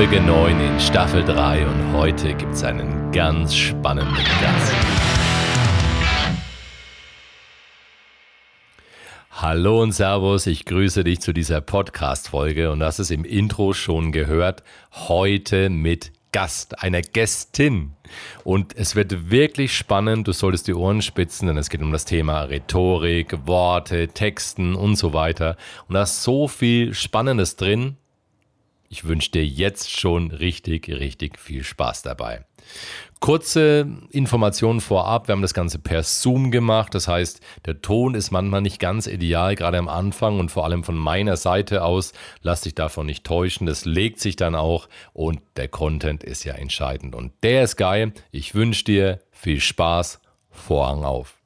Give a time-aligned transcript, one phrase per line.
[0.00, 4.99] Folge 9 in Staffel 3 und heute gibt es einen ganz spannenden Gast.
[9.42, 14.12] Hallo und Servus, ich grüße dich zu dieser Podcast-Folge und hast es im Intro schon
[14.12, 14.62] gehört.
[14.92, 17.94] Heute mit Gast, einer Gästin.
[18.44, 20.28] Und es wird wirklich spannend.
[20.28, 24.96] Du solltest die Ohren spitzen, denn es geht um das Thema Rhetorik, Worte, Texten und
[24.96, 25.56] so weiter.
[25.88, 27.96] Und da ist so viel Spannendes drin.
[28.92, 32.44] Ich wünsche dir jetzt schon richtig, richtig viel Spaß dabei.
[33.20, 35.28] Kurze Informationen vorab.
[35.28, 36.92] Wir haben das Ganze per Zoom gemacht.
[36.92, 40.82] Das heißt, der Ton ist manchmal nicht ganz ideal, gerade am Anfang und vor allem
[40.82, 42.12] von meiner Seite aus.
[42.42, 43.64] Lass dich davon nicht täuschen.
[43.64, 47.14] Das legt sich dann auch und der Content ist ja entscheidend.
[47.14, 48.12] Und der ist geil.
[48.32, 50.20] Ich wünsche dir viel Spaß.
[50.50, 51.39] Vorhang auf.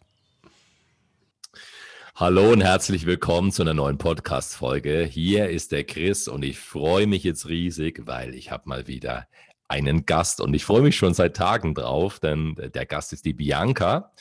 [2.16, 5.02] Hallo und herzlich willkommen zu einer neuen Podcast-Folge.
[5.02, 9.26] Hier ist der Chris und ich freue mich jetzt riesig, weil ich habe mal wieder
[9.66, 13.32] einen Gast und ich freue mich schon seit Tagen drauf, denn der Gast ist die
[13.32, 14.12] Bianca.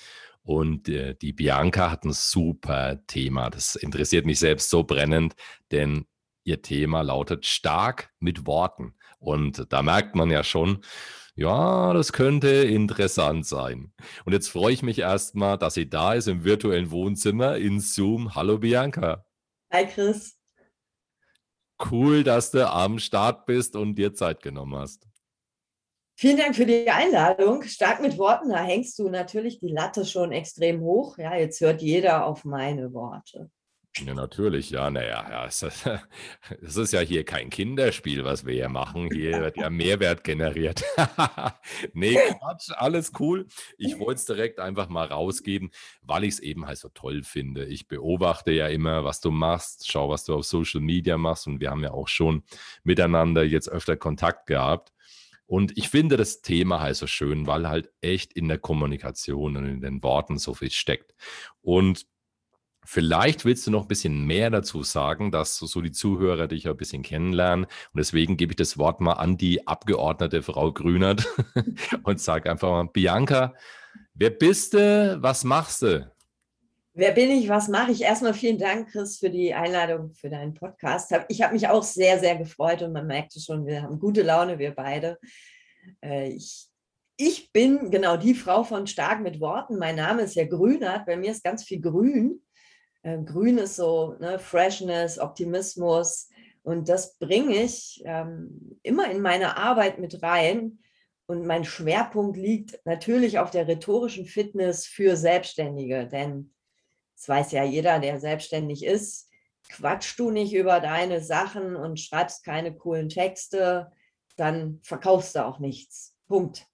[0.41, 3.51] Und äh, die Bianca hat ein super Thema.
[3.51, 5.35] Das interessiert mich selbst so brennend,
[5.69, 6.07] denn
[6.45, 8.95] ihr Thema lautet stark mit Worten.
[9.19, 10.83] Und da merkt man ja schon,
[11.35, 13.91] ja, das könnte interessant sein.
[14.25, 18.35] Und jetzt freue ich mich erstmal, dass sie da ist im virtuellen Wohnzimmer in Zoom.
[18.35, 19.25] Hallo Bianca.
[19.71, 20.37] Hi Chris.
[21.91, 25.07] Cool, dass du am Start bist und dir Zeit genommen hast.
[26.15, 27.63] Vielen Dank für die Einladung.
[27.63, 31.17] Stark mit Worten, da hängst du natürlich die Latte schon extrem hoch.
[31.17, 33.49] Ja, jetzt hört jeder auf meine Worte.
[33.99, 35.61] Ja, natürlich, ja, naja, ja, es,
[36.61, 39.07] es ist ja hier kein Kinderspiel, was wir hier machen.
[39.13, 40.83] Hier wird ja Mehrwert generiert.
[41.93, 43.45] nee, Quatsch, alles cool.
[43.77, 45.69] Ich wollte es direkt einfach mal rausgeben,
[46.01, 47.65] weil ich es eben halt so toll finde.
[47.65, 51.59] Ich beobachte ja immer, was du machst, schau, was du auf Social Media machst und
[51.59, 52.43] wir haben ja auch schon
[52.83, 54.91] miteinander jetzt öfter Kontakt gehabt.
[55.45, 59.65] Und ich finde das Thema halt so schön, weil halt echt in der Kommunikation und
[59.65, 61.13] in den Worten so viel steckt.
[61.61, 62.07] Und
[62.85, 66.77] Vielleicht willst du noch ein bisschen mehr dazu sagen, dass so die Zuhörer dich ein
[66.77, 67.65] bisschen kennenlernen.
[67.65, 71.27] Und deswegen gebe ich das Wort mal an die Abgeordnete Frau Grünert
[72.03, 73.53] und sage einfach mal, Bianca,
[74.13, 75.17] wer bist du?
[75.21, 76.11] Was machst du?
[76.95, 77.49] Wer bin ich?
[77.49, 78.01] Was mache ich?
[78.03, 81.11] Erstmal vielen Dank, Chris, für die Einladung für deinen Podcast.
[81.27, 84.59] Ich habe mich auch sehr, sehr gefreut und man merkte schon, wir haben gute Laune,
[84.59, 85.17] wir beide.
[86.03, 86.67] Äh, ich,
[87.17, 89.79] ich bin genau die Frau von Stark mit Worten.
[89.79, 91.07] Mein Name ist ja Grünert.
[91.07, 92.43] Bei mir ist ganz viel Grün.
[93.03, 96.29] Äh, grün ist so ne, Freshness, Optimismus.
[96.63, 100.79] Und das bringe ich ähm, immer in meine Arbeit mit rein.
[101.25, 106.07] Und mein Schwerpunkt liegt natürlich auf der rhetorischen Fitness für Selbstständige.
[106.07, 106.53] Denn
[107.15, 109.29] es weiß ja jeder, der selbstständig ist,
[109.69, 113.91] quatschst du nicht über deine Sachen und schreibst keine coolen Texte,
[114.35, 116.15] dann verkaufst du auch nichts.
[116.27, 116.67] Punkt.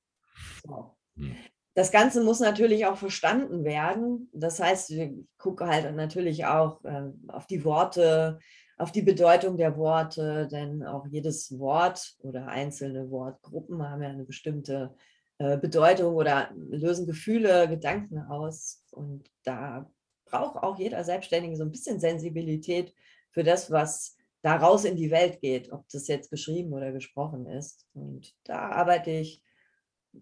[0.66, 0.95] So.
[1.16, 1.35] Hm.
[1.79, 4.29] Das Ganze muss natürlich auch verstanden werden.
[4.34, 8.40] Das heißt, ich gucke halt natürlich auch äh, auf die Worte,
[8.78, 14.25] auf die Bedeutung der Worte, denn auch jedes Wort oder einzelne Wortgruppen haben ja eine
[14.25, 14.94] bestimmte
[15.38, 18.84] äh, Bedeutung oder lösen Gefühle, Gedanken aus.
[18.91, 19.89] Und da
[20.25, 22.94] braucht auch jeder Selbstständige so ein bisschen Sensibilität
[23.31, 27.88] für das, was daraus in die Welt geht, ob das jetzt geschrieben oder gesprochen ist.
[27.94, 29.41] Und da arbeite ich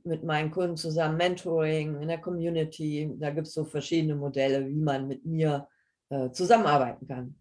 [0.03, 3.09] mit meinen Kunden zusammen Mentoring in der Community.
[3.19, 5.67] Da gibt es so verschiedene Modelle, wie man mit mir
[6.09, 7.35] äh, zusammenarbeiten kann.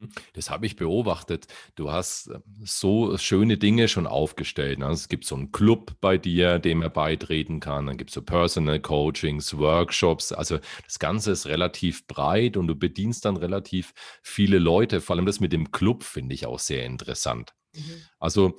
[0.00, 0.10] Mhm.
[0.34, 1.46] Das habe ich beobachtet.
[1.74, 4.82] Du hast äh, so schöne Dinge schon aufgestellt.
[4.82, 7.86] Also es gibt so einen Club bei dir, dem er beitreten kann.
[7.86, 10.32] Dann gibt es so Personal Coachings, Workshops.
[10.32, 15.00] Also das Ganze ist relativ breit und du bedienst dann relativ viele Leute.
[15.00, 17.54] Vor allem das mit dem Club finde ich auch sehr interessant.
[17.74, 18.02] Mhm.
[18.18, 18.56] Also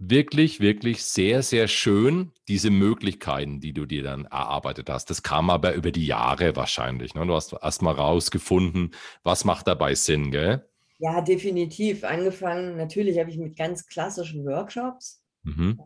[0.00, 5.10] wirklich, wirklich sehr, sehr schön, diese Möglichkeiten, die du dir dann erarbeitet hast.
[5.10, 7.14] Das kam aber über die Jahre wahrscheinlich.
[7.14, 7.26] Ne?
[7.26, 8.92] Du hast erst mal rausgefunden,
[9.22, 10.66] was macht dabei Sinn, gell?
[10.98, 12.04] Ja, definitiv.
[12.04, 15.22] Angefangen, natürlich habe ich mit ganz klassischen Workshops.
[15.42, 15.78] Mhm.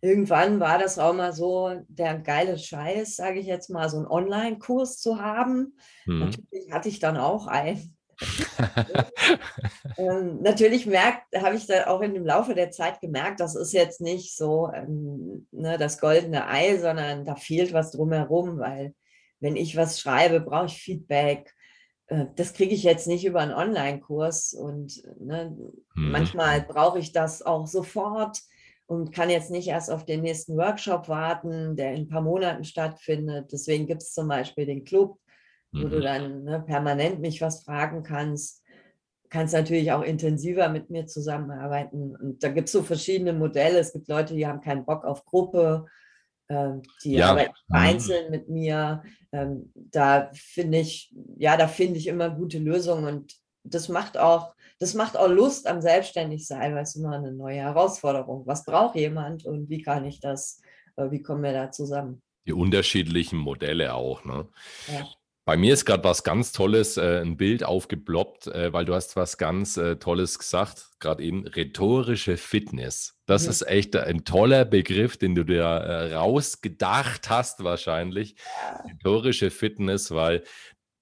[0.00, 4.06] Irgendwann war das auch mal so der geile Scheiß, sage ich jetzt mal, so einen
[4.06, 5.76] Online-Kurs zu haben.
[6.06, 6.18] Mhm.
[6.20, 7.93] Natürlich hatte ich dann auch einen
[9.98, 13.72] ähm, natürlich merkt, habe ich da auch in dem Laufe der Zeit gemerkt, das ist
[13.72, 18.94] jetzt nicht so ähm, ne, das goldene Ei, sondern da fehlt was drumherum, weil
[19.40, 21.52] wenn ich was schreibe, brauche ich Feedback.
[22.08, 25.56] äh, das kriege ich jetzt nicht über einen Online-Kurs und ne,
[25.96, 26.10] Mhm.
[26.12, 28.40] manchmal brauche ich das auch sofort
[28.86, 32.64] und kann jetzt nicht erst auf den nächsten Workshop warten, der in ein paar Monaten
[32.64, 33.50] stattfindet.
[33.52, 35.18] Deswegen gibt es zum Beispiel den Club,
[35.74, 36.02] wo du Mhm.
[36.02, 38.62] dann ne, permanent mich was fragen kannst.
[39.30, 42.14] Kannst natürlich auch intensiver mit mir zusammenarbeiten.
[42.16, 43.78] Und da gibt es so verschiedene Modelle.
[43.78, 45.86] Es gibt Leute, die haben keinen Bock auf Gruppe,
[46.48, 47.30] ähm, die Ja.
[47.30, 47.74] arbeiten Mhm.
[47.74, 49.02] einzeln mit mir.
[49.32, 53.34] Ähm, da finde ich, ja, da finde ich immer gute Lösungen und
[53.64, 58.46] das macht auch, das macht auch Lust am Selbstständigsein, weil es immer eine neue Herausforderung.
[58.46, 60.60] Was braucht jemand und wie kann ich das,
[60.96, 62.22] äh, wie kommen wir da zusammen?
[62.46, 64.46] Die unterschiedlichen Modelle auch, ne?
[64.86, 65.08] Ja.
[65.46, 69.14] Bei mir ist gerade was ganz Tolles, äh, ein Bild aufgeploppt, äh, weil du hast
[69.14, 73.14] was ganz äh, Tolles gesagt, gerade eben rhetorische Fitness.
[73.26, 73.50] Das Mhm.
[73.50, 78.36] ist echt ein toller Begriff, den du dir äh, rausgedacht hast wahrscheinlich.
[78.88, 80.44] Rhetorische Fitness, weil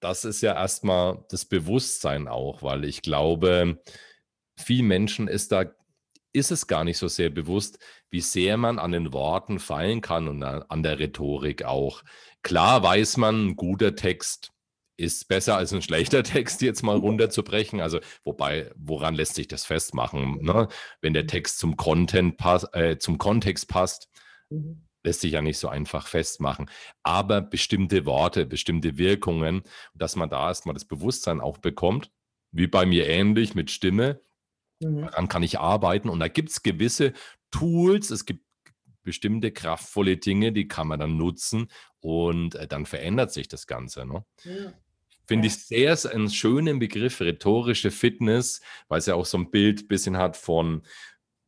[0.00, 3.80] das ist ja erstmal das Bewusstsein auch, weil ich glaube,
[4.58, 5.66] vielen Menschen ist da
[6.34, 7.78] ist es gar nicht so sehr bewusst,
[8.10, 12.02] wie sehr man an den Worten fallen kann und an der Rhetorik auch.
[12.42, 14.52] Klar weiß man, ein guter Text
[14.96, 17.80] ist besser als ein schlechter Text, jetzt mal runterzubrechen.
[17.80, 20.68] Also, wobei, woran lässt sich das festmachen, ne?
[21.00, 24.08] Wenn der Text zum Content pass äh, zum Kontext passt,
[24.50, 24.86] Mhm.
[25.02, 26.68] lässt sich ja nicht so einfach festmachen.
[27.02, 29.62] Aber bestimmte Worte, bestimmte Wirkungen,
[29.94, 32.10] dass man da erst mal das Bewusstsein auch bekommt,
[32.52, 34.20] wie bei mir ähnlich mit Stimme,
[34.82, 35.02] Mhm.
[35.02, 37.14] daran kann ich arbeiten und da gibt's gewisse
[37.50, 38.44] Tools, es gibt
[39.04, 41.68] bestimmte kraftvolle Dinge, die kann man dann nutzen
[42.00, 44.24] und, äh, dann verändert sich das Ganze, ne?
[44.44, 44.82] Ja.
[45.28, 45.48] Finde Ja.
[45.48, 50.16] ich sehr s 'n schönen Begriff, rhetorische Fitness, weil's ja auch so 'n Bild bisschen
[50.18, 50.82] hat von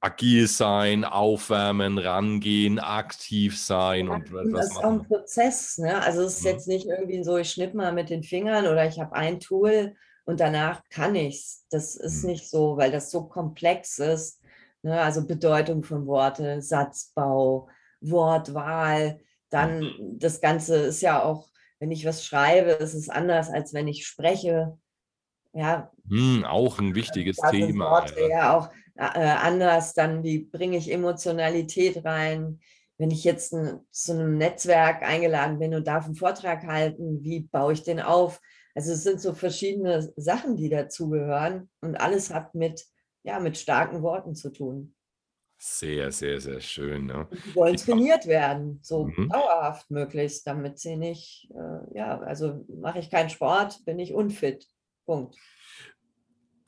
[0.01, 5.07] agil sein, aufwärmen, rangehen, aktiv sein Ja, und etwas das ist auch ein.
[5.07, 6.03] Prozess, ne?
[6.03, 6.45] Also, es ist Mhm.
[6.45, 9.95] jetzt nicht irgendwie so, ich schnippe mal mit den Fingern oder ich habe ein Tool
[10.25, 11.67] und danach kann ich's.
[11.71, 12.25] Das ist Mhm.
[12.25, 14.41] nicht so, weil das so komplex ist,
[14.85, 15.01] ne?
[15.03, 17.69] Also, Bedeutung von Worte, Satzbau,
[18.03, 19.21] Wortwahl,
[19.57, 19.75] Mhm.
[19.75, 21.49] dann das Ganze ist ja auch
[21.81, 24.79] wenn ich was schreibe, ist es anders, als wenn ich spreche.
[25.55, 28.31] Ja, Hm, auch 'n wichtiges Thema, Worte ja.
[28.31, 32.61] ja auch, äh, anders, dann wie bringe ich Emotionalität rein?
[32.99, 37.41] Wenn ich jetzt 'n zu 'nem Netzwerk eingeladen bin und darf 'n Vortrag halten, wie
[37.43, 38.41] baue ich den auf?
[38.75, 42.87] Also, es sind so verschiedene Sachen, die dazugehören und alles hat mit
[43.25, 44.95] ja, mit starken Worten zu tun.
[45.61, 47.29] Sehr, sehr, sehr schön, ne?
[47.33, 49.33] Die wollen trainiert werden, so Mhm.
[49.33, 54.69] dauerhaft möglichst, damit sie nicht, äh ja, also, mache ich keinen Sport, bin ich unfit.
[55.07, 55.41] Punkt.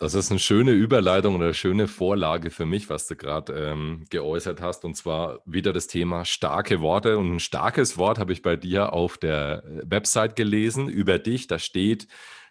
[0.00, 4.60] Das ist 'ne schöne Überleitung oder schöne Vorlage für mich, was du grad, ähm, geäußert
[4.60, 7.16] hast, und zwar wieder das Thema starke Worte.
[7.16, 11.46] Und 'n starkes Wort habe ich bei dir auf der, äh, Website gelesen über dich.
[11.46, 12.08] Da steht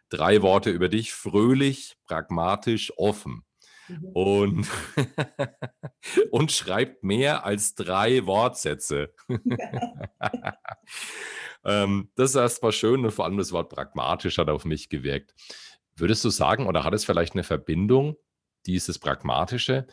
[0.10, 3.44] 3 Worte über dich: fröhlich, pragmatisch, offen.
[3.89, 4.09] Mhm.
[4.13, 4.67] Und
[6.31, 9.13] und schreibt mehr als 3 Wortsätze.
[11.65, 14.89] Ähm, das ist erst mal schön und vor allem das Wort pragmatisch hat auf mich
[14.89, 15.33] gewirkt.
[15.95, 18.17] Würdest du sagen oder hat es vielleicht 'ne Verbindung,
[18.65, 19.87] dieses Pragmatische,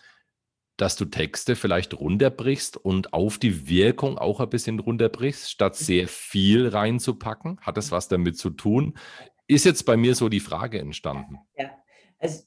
[0.79, 5.85] dass du Texte vielleicht runterbrichst und auf die Wirkung auch ein bisschen runterbrichst, statt Mhm.
[5.85, 7.61] sehr viel reinzupacken?
[7.63, 7.93] Hat das Mhm.
[7.93, 8.95] was damit zu tun?
[9.49, 11.41] Ist jetzt bei mir so die Frage entstanden.
[11.57, 11.71] Ja,
[12.19, 12.45] also,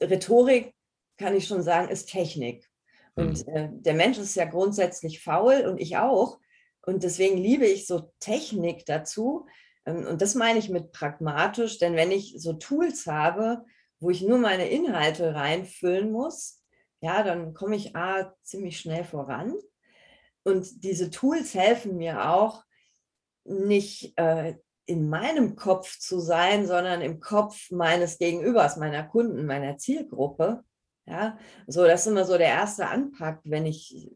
[0.00, 0.72] Rhetorik,
[1.18, 2.68] kann ich schon sagen, ist Technik.
[3.14, 3.52] Und, Mhm.
[3.54, 6.38] äh, der Mensch ist ja grundsätzlich faul und ich auch.
[6.86, 9.46] Und deswegen liebe ich so Technik dazu.
[9.84, 13.64] Ähm, und das meine ich mit pragmatisch, denn wenn ich so Tools habe,
[14.00, 16.62] wo ich nur meine Inhalte reinfüllen muss,
[17.00, 19.54] ja, dann komme ich A ziemlich schnell voran.
[20.44, 22.64] Und diese Tools helfen mir auch,
[23.44, 24.54] nicht, äh,
[24.86, 30.64] in meinem Kopf zu sein, sondern im Kopf meines Gegenübers, meiner Kunden, meiner Zielgruppe,
[31.08, 31.38] ja?
[31.66, 34.10] So, das ist immer so der erste Anpack, wenn ich,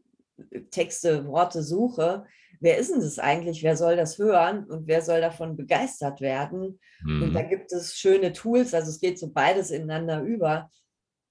[0.51, 2.25] äh, Texte, Worte suche.
[2.61, 3.63] Wer ist 'n das eigentlich?
[3.63, 6.79] Wer soll das hören und wer soll davon begeistert werden?
[7.19, 7.43] Und da Mhm.
[7.43, 10.69] gibt es schöne Tools, also, es geht so beides ineinander über.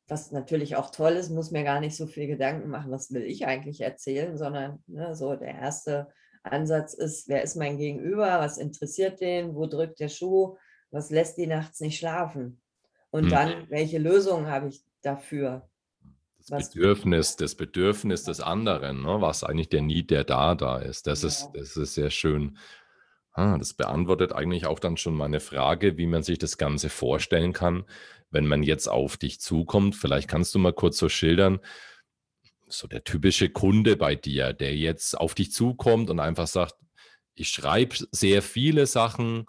[0.09, 3.23] Was natürlich auch toll ist, muss mir gar nicht so viel Gedanken machen, was will
[3.25, 6.09] ich eigentlich erzählen, sondern, ne, so der erste
[6.45, 8.41] Ansatz ist: Wer ist mein Gegenüber?
[8.41, 9.55] Was interessiert den?
[9.57, 10.57] Wo drückt der Schuh?
[10.93, 12.63] Was lässt die nachts nicht schlafen?
[13.11, 13.33] Und Mhm.
[13.33, 15.69] dann, welche Lösungen habe ich dafür?
[16.39, 19.21] Das Bedürfnis das Bedürfnis des anderen, ne?
[19.21, 21.07] Was eigentlich der Need, der da da ist.
[21.07, 21.55] Das ist Genau.
[21.55, 22.59] das ist sehr schön.
[23.33, 27.53] Ah, das beantwortet eigentlich auch dann schon meine Frage, wie man sich das Ganze vorstellen
[27.55, 27.85] kann,
[28.31, 29.97] wenn man jetzt auf dich zukommt.
[29.97, 31.61] Vielleicht kannst du mal kurz so schildern,
[32.69, 36.75] so der typische Kunde bei dir, der jetzt auf dich zukommt und einfach sagt:
[37.35, 39.47] „Ich schreibe sehr viele Sachen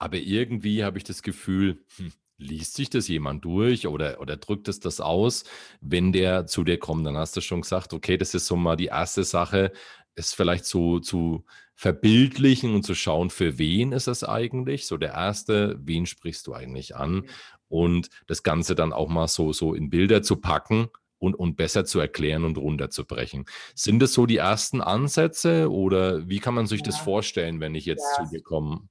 [0.00, 4.68] aber irgendwie habe ich das Gefühl, hm, liest sich das jemand durch oder, oder drückt
[4.68, 5.44] es das aus,
[5.80, 7.06] wenn der zu dir kommt?
[7.06, 9.72] Dann hast du schon gesagt, okay, das ist so mal die erste Sache,
[10.14, 14.86] es vielleicht so zu verbildlichen und zu schauen, für wen ist es eigentlich?
[14.86, 17.28] So der erste, wen sprichst du eigentlich an?
[17.68, 20.88] Und das Ganze dann auch mal so, so in Bilder zu packen
[21.18, 23.44] und, und besser zu erklären und runterzubrechen.
[23.74, 26.86] Sind das so die ersten Ansätze oder wie kann man sich ja.
[26.86, 28.24] das vorstellen, wenn ich jetzt ja.
[28.24, 28.88] zu dir komme?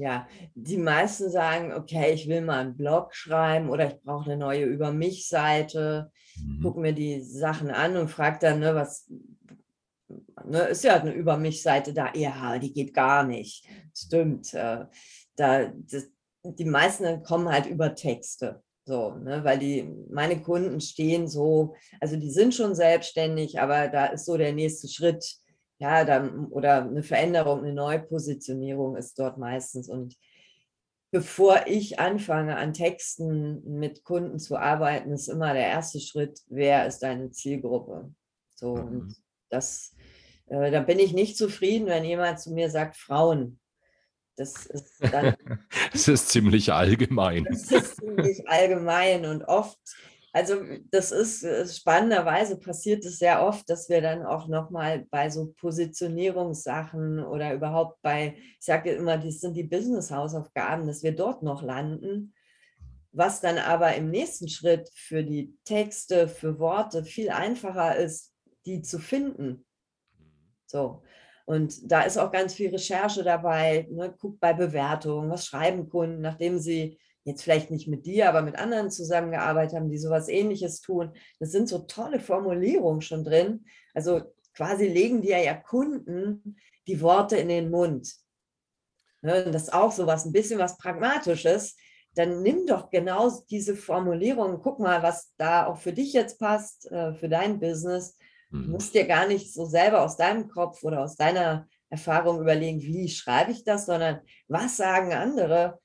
[0.00, 4.36] Ja, die meisten sagen, okay, ich will mal einen Blog schreiben oder ich brauche eine
[4.36, 6.62] neue Über mich-Seite, mhm.
[6.62, 9.10] gucke mir die Sachen an und frage dann, ne, was,
[10.44, 13.66] ne, ist ja eine Über mich-Seite da, ja, die geht gar nicht.
[13.92, 14.54] Stimmt.
[14.54, 14.84] Äh,
[15.34, 16.06] da, das,
[16.44, 18.62] die meisten kommen halt über Texte.
[18.84, 24.06] So, ne, weil die, meine Kunden stehen so, also die sind schon selbstständig, aber da
[24.06, 25.38] ist so der nächste Schritt,
[25.78, 29.88] ja, dann, oder eine Veränderung, eine Neupositionierung ist dort meistens.
[29.88, 30.16] Und
[31.10, 36.86] bevor ich anfange, an Texten mit Kunden zu arbeiten, ist immer der erste Schritt, wer
[36.86, 38.12] ist deine Zielgruppe?
[38.54, 38.86] So, mhm.
[38.86, 39.16] und
[39.50, 39.94] das
[40.50, 43.60] äh, da bin ich nicht zufrieden, wenn jemand zu mir sagt, Frauen.
[44.36, 45.34] Das ist dann.
[45.92, 47.44] das ist ziemlich allgemein.
[47.44, 49.78] Das ist ziemlich allgemein und oft,
[50.32, 50.56] also
[50.90, 55.54] das ist äh, spannenderweise passiert es sehr oft, dass wir dann auch nochmal bei so
[55.58, 61.62] Positionierungssachen oder überhaupt bei, ich sage immer, das sind die Business-Hausaufgaben, dass wir dort noch
[61.62, 62.34] landen
[63.12, 68.34] was dann aber im nächsten Schritt für die Texte, für Worte viel einfacher ist,
[68.66, 69.64] die zu finden.
[70.66, 71.02] So.
[71.46, 73.88] Und da ist auch ganz viel Recherche dabei.
[73.90, 74.14] Ne?
[74.18, 78.56] Guck bei Bewertungen, was schreiben Kunden, nachdem sie jetzt vielleicht nicht mit dir, aber mit
[78.56, 81.12] anderen zusammengearbeitet haben, die sowas ähnliches tun.
[81.38, 83.64] Das sind so tolle Formulierungen schon drin.
[83.94, 84.22] Also
[84.54, 86.56] quasi legen dir ja Kunden
[86.86, 88.12] die Worte in den Mund.
[89.22, 89.44] Ne?
[89.44, 91.76] Und das ist auch sowas, ein bisschen was Pragmatisches.
[92.14, 96.90] Dann nimm doch genau diese Formulierung, guck mal, was da auch für dich jetzt passt,
[96.90, 98.16] äh, für dein Business
[98.50, 98.70] Du mhm.
[98.70, 103.08] musst dir gar nicht so selber aus deinem Kopf oder aus deiner Erfahrung überlegen, wie
[103.08, 105.80] schreibe ich das, sondern was sagen andere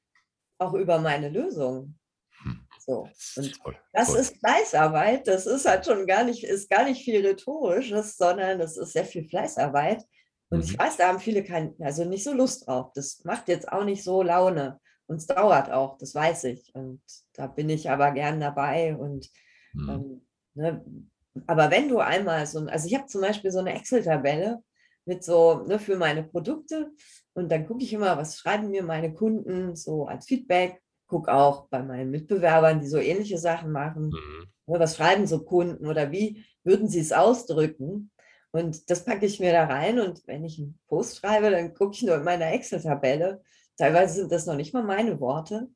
[0.58, 1.98] auch über meine Lösung.
[2.44, 2.68] Hm.
[2.80, 3.08] So.
[3.36, 3.60] Und
[3.94, 5.28] das ist Fleißarbeit.
[5.28, 9.06] Das ist halt schon gar nicht, ist gar nicht viel Rhetorisches, sondern das ist sehr
[9.06, 10.04] viel Fleißarbeit.
[10.50, 10.66] Und mhm.
[10.66, 12.92] ich weiß, da haben viele kein, also nicht so Lust drauf.
[12.94, 14.80] Das macht jetzt auch nicht so Laune.
[15.08, 16.74] Und es dauert auch, das weiß ich.
[16.76, 17.02] Und
[17.34, 18.96] da bin ich aber gern dabei.
[18.96, 19.30] Und
[19.74, 19.90] mhm.
[19.90, 20.86] ähm, ne,
[21.48, 24.64] aber wenn du einmal so, also ich habe zum Beispiel so eine Excel-Tabelle
[25.06, 26.92] mit so ne, für meine Produkte
[27.34, 31.68] und dann gucke ich immer, was schreiben mir meine Kunden so als Feedback, gucke auch
[31.70, 34.46] bei meinen Mitbewerbern, die so ähnliche Sachen machen, mhm.
[34.68, 38.12] ne, was schreiben so Kunden oder wie würden sie es ausdrücken.
[38.52, 41.94] Und das packe ich mir da rein und wenn ich einen Post schreibe, dann gucke
[41.96, 43.42] ich nur in meiner Excel-Tabelle.
[43.78, 45.70] Teilweise sind das noch nicht mal meine Worte.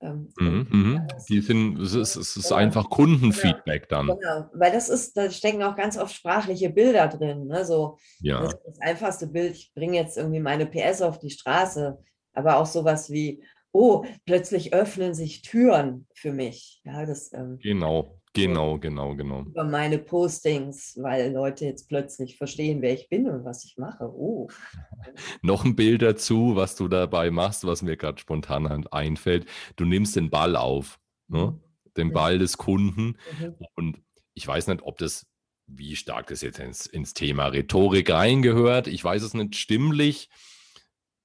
[0.00, 1.06] Ähm, mhm, mhm.
[1.28, 4.06] Die sind, es ist, es ist einfach Kundenfeedback dann.
[4.06, 7.46] Genau, weil das ist, da stecken auch ganz oft sprachliche Bilder drin.
[7.46, 7.64] Ne?
[7.64, 8.42] So, ja.
[8.42, 11.98] das, das einfachste Bild, ich bringe jetzt irgendwie meine PS auf die Straße,
[12.32, 16.80] aber auch sowas wie, oh, plötzlich öffnen sich Türen für mich.
[16.84, 18.17] Ja, das, ähm, genau.
[18.34, 19.42] Genau, genau, genau.
[19.42, 24.04] Über meine Postings, weil Leute jetzt plötzlich verstehen, wer ich bin und was ich mache.
[24.04, 24.48] Oh.
[25.42, 29.46] Noch ein Bild dazu, was du dabei machst, was mir gerade spontan einfällt.
[29.76, 31.52] Du nimmst den Ball auf, ne?
[31.52, 31.60] Mhm.
[31.96, 33.16] den Ball des Kunden.
[33.40, 33.54] Mhm.
[33.74, 34.02] Und
[34.34, 35.26] ich weiß nicht, ob das,
[35.66, 38.86] wie stark das jetzt ins, ins Thema Rhetorik reingehört.
[38.86, 39.56] Ich weiß es nicht.
[39.56, 40.28] Stimmlich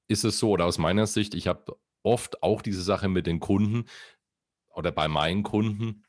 [0.08, 3.40] ist es so, oder aus meiner Sicht, ich habe oft auch diese Sache mit den
[3.40, 3.86] Kunden
[4.74, 6.04] oder bei meinen Kunden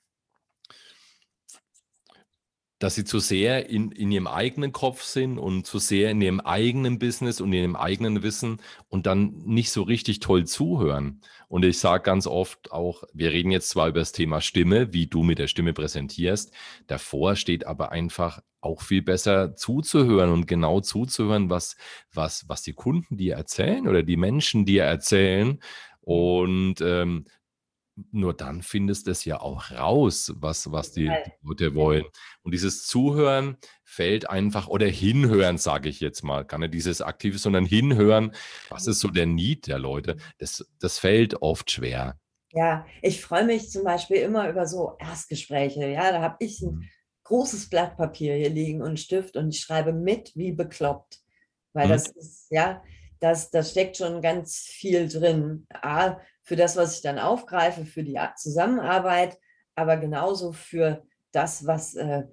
[2.78, 6.40] dass sie zu sehr in, in ihrem eigenen Kopf sind und zu sehr in ihrem
[6.40, 11.20] eigenen Business und in ihrem eigenen Wissen und dann nicht so richtig toll zuhören.
[11.48, 15.06] Und ich sage ganz oft auch, wir reden jetzt zwar über das Thema Stimme, wie
[15.06, 16.52] du mit der Stimme präsentierst,
[16.86, 21.76] davor steht aber einfach auch viel besser zuzuhören und genau zuzuhören, was,
[22.12, 25.60] was, was die Kunden dir erzählen oder die Menschen dir erzählen.
[26.00, 27.26] Und ähm,
[28.10, 32.04] nur dann findest du es ja auch raus, was, was die, die Leute wollen.
[32.42, 37.38] Und dieses Zuhören fällt einfach, oder Hinhören, sage ich jetzt mal, gar nicht dieses Aktive,
[37.38, 38.32] sondern Hinhören,
[38.68, 42.18] was ist so der Need der Leute, das, das fällt oft schwer.
[42.52, 45.88] Ja, ich freue mich zum Beispiel immer über so Erstgespräche.
[45.88, 46.88] Ja, da habe ich ein mhm.
[47.24, 51.20] großes Blatt Papier hier liegen und Stift und ich schreibe mit wie bekloppt.
[51.72, 51.90] Weil mhm.
[51.90, 52.82] das ist, ja,
[53.18, 55.66] das, das steckt schon ganz viel drin.
[55.70, 59.38] A, für das, was ich dann aufgreife, für die Zusammenarbeit,
[59.74, 62.24] aber genauso für das, was äh,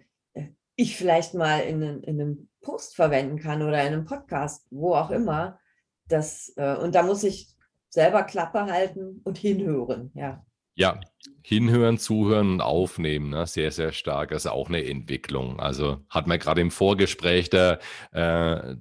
[0.76, 5.10] ich vielleicht mal in, in, einem Post verwenden kann oder in einem Podcast, wo auch
[5.10, 5.60] immer.
[6.08, 7.56] Das, äh, und da muss ich
[7.90, 10.46] selber Klappe halten und hinhören, ja.
[10.76, 11.00] Ja,
[11.44, 13.46] hinhören, zuhören und aufnehmen, ne?
[13.46, 14.30] sehr, sehr stark.
[14.30, 15.60] Das ist auch eine Entwicklung.
[15.60, 17.80] Also hat man gerade im Vorgespräch der,
[18.14, 18.76] äh,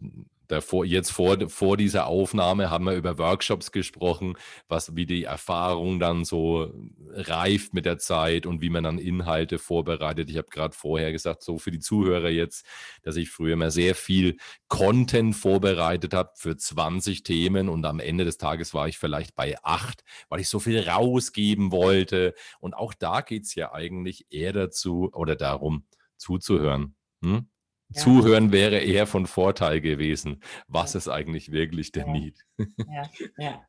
[0.51, 4.35] davor, jetzt vor, vor dieser Aufnahme haben wir über Workshops gesprochen,
[4.69, 6.73] was, wie die Erfahrung dann so
[7.13, 10.31] reift mit der Zeit und wie man dann Inhalte vorbereitet.
[10.31, 12.67] Ich habe gerade vorher gesagt, so für die Zuhörer jetzt,
[13.03, 14.37] dass ich früher immer sehr viel
[14.69, 19.57] Content vorbereitet habe für 20 Themen und am Ende des Tages war ich vielleicht bei
[19.63, 22.35] acht, weil ich so viel rausgeben wollte.
[22.61, 25.85] Und auch da geht es ja eigentlich eher dazu oder darum,
[26.17, 26.95] zuzuhören.
[27.23, 27.49] Hm?
[27.93, 28.03] Ja.
[28.03, 30.43] Zuhören wäre eher von Vorteil gewesen.
[30.69, 32.13] Was ist eigentlich wirklich der ja.
[32.13, 32.47] Need?
[32.59, 33.63] Ja, ja.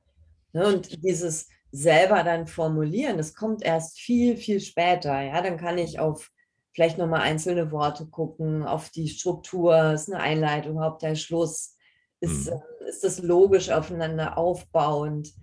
[0.54, 5.22] Ne, und dieses selber dann formulieren, das kommt erst viel, viel später.
[5.22, 6.30] Ja, dann kann ich auf
[6.74, 11.76] vielleicht nochmal einzelne Worte gucken, auf die Struktur, ist eine Einleitung, Hauptteil, Schluss.
[12.20, 12.62] Ist, hm.
[12.88, 15.34] Ist das logisch aufeinander aufbauend?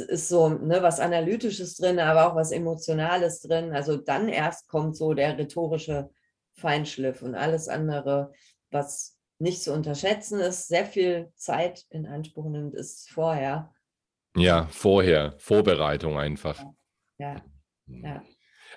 [0.00, 3.72] ist so ne, was Analytisches drin, aber auch was Emotionales drin.
[3.72, 6.10] Also dann erst kommt so der rhetorische
[6.54, 8.32] Feinschliff und alles andere,
[8.70, 13.74] was nicht zu unterschätzen ist, sehr viel Zeit in Anspruch nimmt, ist vorher.
[14.36, 16.62] Ja, vorher, Vorbereitung einfach.
[17.18, 17.42] Ja,
[17.86, 18.04] hm.
[18.04, 18.22] ja.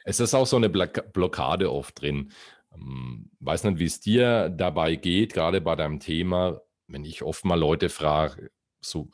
[0.03, 2.31] Es ist auch so eine Blockade oft drin.
[2.73, 7.45] Ähm, weiß nicht, wie es dir dabei geht, gerade bei deinem Thema, wenn ich oft
[7.45, 8.51] mal Leute frage,
[8.81, 9.09] so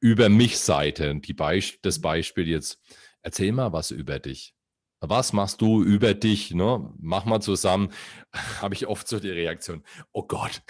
[0.00, 2.02] über mich Seite, die Beisp das mhm.
[2.02, 2.80] Beispiel jetzt,
[3.22, 4.55] erzähl mal was über dich
[5.00, 6.52] was machst du über dich?
[6.52, 6.92] Ne?
[6.98, 7.90] Mach mal zusammen.
[8.60, 10.62] Habe ich oft so die Reaktion, oh Gott.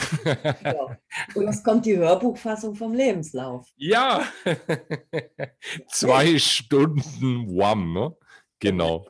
[0.64, 0.98] Ja.
[1.34, 3.68] Und jetzt kommt die Hörbuchfassung vom Lebenslauf.
[3.76, 4.26] Ja,
[5.88, 8.16] zwei Stunden Wham, ne?
[8.58, 9.08] Genau.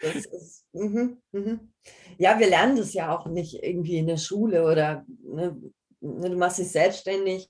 [0.00, 1.60] Ist, mh, mh.
[2.18, 5.56] Ja, wir lernen das ja auch nicht irgendwie in der Schule oder ne,
[6.00, 7.48] ne du machst dich selbstständig.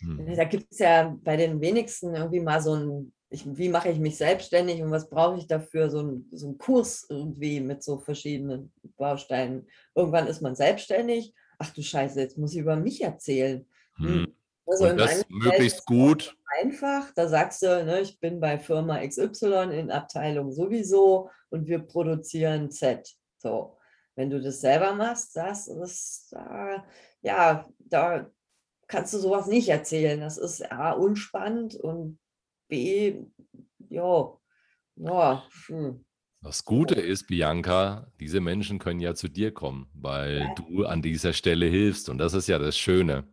[0.00, 0.34] Hm.
[0.34, 3.98] Da gibt es ja bei den wenigsten irgendwie mal so ein ich, wie mache ich
[3.98, 5.90] mich selbstständig und was brauche ich dafür?
[5.90, 9.66] So ein, so ein Kurs irgendwie mit so verschiedenen Bausteinen.
[9.94, 11.34] Irgendwann ist man selbstständig.
[11.58, 13.66] Ach du Scheiße, jetzt muss ich über mich erzählen.
[13.96, 14.06] Hm.
[14.06, 14.34] hm.
[14.66, 16.38] Also und das möglichst gut.
[16.58, 21.80] Einfach, da sagst du, ne, ich bin bei Firma XY in Abteilung sowieso und wir
[21.80, 23.14] produzieren Z.
[23.36, 23.76] So,
[24.14, 25.68] wenn du das selber machst, das,
[26.32, 26.78] äh,
[27.20, 28.30] ja, da
[28.86, 30.20] kannst du sowas nicht erzählen.
[30.20, 32.18] Das ist A, unspannend und
[32.68, 33.14] B,
[33.88, 34.38] ja,
[34.96, 35.44] ja.
[35.66, 36.04] Hm.
[36.42, 40.54] Das Gute ist, Bianca, diese Menschen können ja zu dir kommen, weil ja.
[40.54, 42.10] du an dieser Stelle hilfst.
[42.10, 43.26] Und das ist ja das Schöne.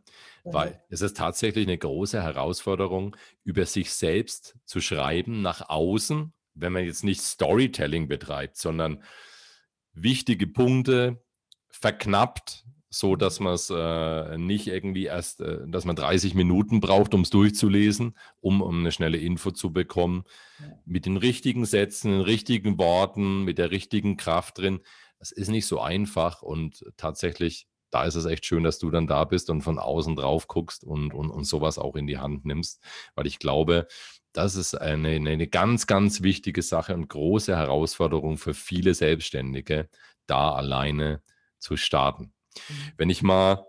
[0.43, 6.73] Weil es ist tatsächlich eine große Herausforderung, über sich selbst zu schreiben nach außen, wenn
[6.73, 9.03] man jetzt nicht Storytelling betreibt, sondern
[9.93, 11.23] wichtige Punkte
[11.69, 17.13] verknappt so dass man es äh, nicht irgendwie erst, äh, dass man 30 Minuten braucht,
[17.13, 20.25] um es durchzulesen, um, um eine schnelle Info zu bekommen.
[20.85, 24.81] Mit den richtigen Sätzen, den richtigen Worten, mit der richtigen Kraft drin.
[25.19, 29.07] Das ist nicht so einfach und tatsächlich, da ist es echt schön, dass du dann
[29.07, 32.45] da bist und von außen drauf guckst und, und, und sowas auch in die Hand
[32.45, 32.83] nimmst,
[33.15, 33.87] weil ich glaube,
[34.33, 39.89] das ist eine, eine ganz, ganz wichtige Sache und große Herausforderung für viele Selbstständige,
[40.25, 41.21] da alleine
[41.59, 42.33] zu starten.
[42.69, 42.91] Mhm.
[42.97, 43.65] Wenn ich mal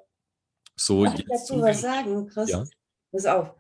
[0.77, 1.05] so.
[1.05, 2.51] Darf ich dazu was sagen, Chris?
[2.51, 2.65] Ja?
[3.13, 3.55] Pass auf.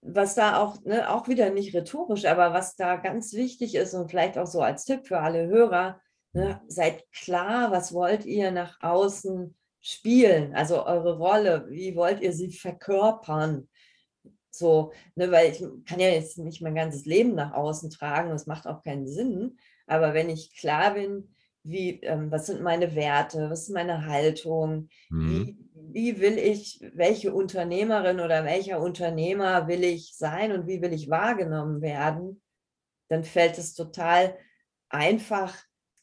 [0.00, 4.08] Was da auch, ne, auch wieder nicht rhetorisch, aber was da ganz wichtig ist und
[4.10, 6.00] vielleicht auch so als Tipp für alle Hörer,
[6.32, 12.32] ne, seid klar, was wollt ihr nach außen spielen, also eure Rolle, wie wollt ihr
[12.32, 13.68] sie verkörpern?
[14.50, 18.46] So, ne, weil ich kann ja jetzt nicht mein ganzes Leben nach außen tragen, das
[18.46, 19.58] macht auch keinen Sinn.
[19.86, 21.34] Aber wenn ich klar bin,
[21.68, 25.30] wie, ähm, was sind meine Werte, was ist meine Haltung, mhm.
[25.30, 25.58] wie,
[25.92, 31.10] wie will ich, welche Unternehmerin oder welcher Unternehmer will ich sein und wie will ich
[31.10, 32.42] wahrgenommen werden,
[33.08, 34.36] dann fällt es total
[34.88, 35.54] einfach,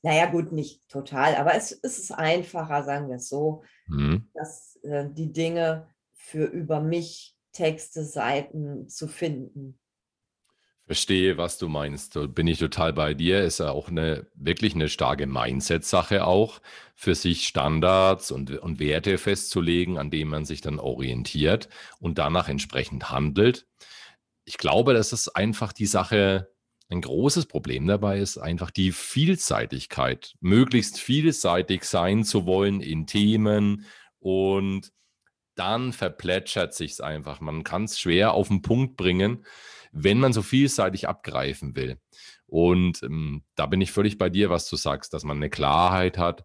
[0.03, 4.29] naja gut, nicht total, aber es, es ist einfacher, sagen wir es so, mhm.
[4.33, 9.79] dass äh, die Dinge für über mich Texte, Seiten zu finden.
[10.87, 12.15] Verstehe, was du meinst.
[12.15, 13.43] Da bin ich total bei dir.
[13.43, 16.61] Ist ja auch eine wirklich eine starke Mindset-Sache auch,
[16.93, 21.69] für sich Standards und, und Werte festzulegen, an denen man sich dann orientiert
[21.99, 23.65] und danach entsprechend handelt.
[24.45, 26.51] Ich glaube, dass es einfach die Sache,
[26.89, 33.87] ein großes Problem dabei ist, einfach die Vielseitigkeit, möglichst vielseitig sein zu wollen in Themen
[34.19, 34.91] und
[35.55, 37.41] dann verplätschert sich es einfach.
[37.41, 39.45] Man kann es schwer auf den Punkt bringen
[39.95, 41.97] wenn man so vielseitig abgreifen will.
[42.47, 46.17] Und ähm, da bin ich völlig bei dir, was du sagst, dass man eine Klarheit
[46.17, 46.43] hat,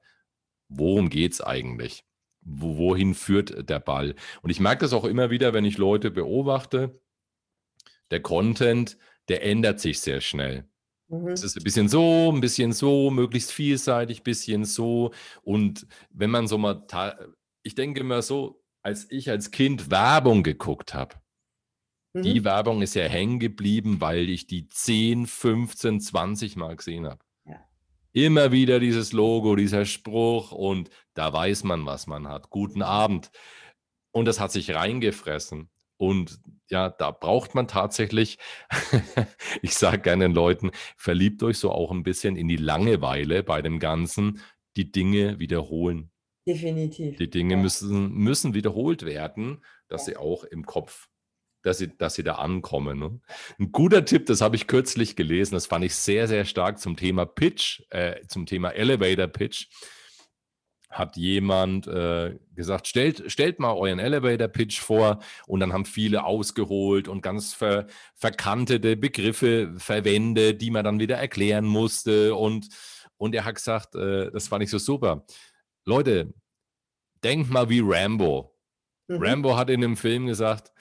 [0.69, 2.05] worum geht es eigentlich?
[2.43, 4.15] Wo, wohin führt der Ball?
[4.41, 7.01] Und ich merke das auch immer wieder, wenn ich Leute beobachte,
[8.13, 8.97] der Content,
[9.29, 10.69] der ändert sich sehr schnell.
[11.09, 11.29] Mhm.
[11.29, 15.13] Es ist ein bisschen so, ein bisschen so, möglichst vielseitig, ein bisschen so.
[15.43, 16.87] Und wenn man so mal,
[17.63, 21.17] ich denke immer so, als ich als Kind Werbung geguckt habe,
[22.13, 22.23] mhm.
[22.23, 27.25] die Werbung ist ja hängen geblieben, weil ich die 10, 15, 20 Mal gesehen habe.
[27.47, 27.61] Ja.
[28.13, 32.51] Immer wieder dieses Logo, dieser Spruch und da weiß man, was man hat.
[32.51, 33.31] Guten Abend.
[34.13, 35.71] Und das hat sich reingefressen.
[35.97, 38.39] Und ja, da braucht man tatsächlich,
[39.63, 43.61] ich sage gerne den Leuten, verliebt euch so auch ein bisschen in die Langeweile bei
[43.61, 44.41] dem Ganzen,
[44.77, 46.11] die Dinge wiederholen.
[46.47, 47.19] Definitiv.
[47.19, 47.61] Die Dinge ja.
[47.61, 50.15] müssen, müssen wiederholt werden, dass ja.
[50.15, 51.10] sie auch im Kopf,
[51.63, 52.99] dass sie, dass sie da ankommen.
[52.99, 53.21] Ne?
[53.59, 56.97] Ein guter Tipp, das habe ich kürzlich gelesen, das fand ich sehr, sehr stark zum
[56.97, 59.67] Thema Pitch, äh, zum Thema Elevator Pitch
[60.91, 67.07] hat jemand äh, gesagt, stellt, stellt mal euren Elevator-Pitch vor und dann haben viele ausgeholt
[67.07, 72.69] und ganz ver, verkantete Begriffe verwendet, die man dann wieder erklären musste und,
[73.17, 75.25] und er hat gesagt, äh, das fand ich so super.
[75.85, 76.35] Leute,
[77.23, 78.57] denkt mal wie Rambo.
[79.07, 79.23] Mhm.
[79.23, 80.73] Rambo hat in dem Film gesagt,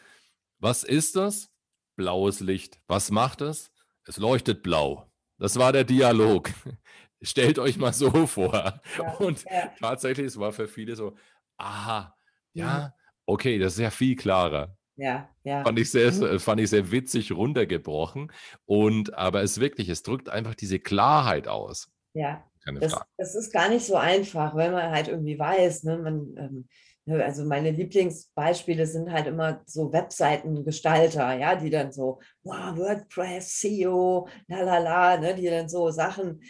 [0.60, 1.50] was ist das?
[1.95, 2.82] Blaues Licht.
[2.88, 3.72] Was macht es?
[4.06, 5.10] Es leuchtet blau.
[5.38, 6.50] Das war der Dialog.
[7.22, 8.82] Stellt euch mal so vor.
[8.98, 9.72] Ja, und ja.
[9.80, 11.15] tatsächlich, es war für viele so,
[11.58, 12.15] aha,
[12.54, 13.12] ja, mhm.
[13.26, 14.76] okay, das ist ja viel klarer.
[14.95, 15.63] Ja, ja.
[15.63, 16.39] Fand ich sehr, mhm.
[16.39, 18.32] fand ich sehr witzig runtergebrochen.
[18.65, 21.89] Und aber es wirklich, es drückt einfach diese Klarheit aus.
[22.13, 22.43] Ja.
[22.65, 26.69] Das, das, ist gar nicht so einfach, wenn man halt irgendwie weiß, ne, man, ähm,
[27.15, 34.28] also meine Lieblingsbeispiele sind halt immer so Webseitengestalter, ja, die dann so, wow, WordPress, SEO,
[34.48, 36.41] la la la, ne, die dann so Sachen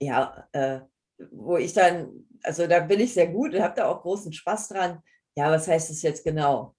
[0.00, 0.80] ja, äh,
[1.30, 4.68] wo ich dann, also da bin ich sehr gut und habe da auch großen Spaß
[4.68, 5.02] dran.
[5.36, 6.74] Ja, was heißt das jetzt genau?